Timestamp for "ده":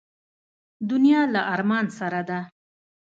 2.29-2.39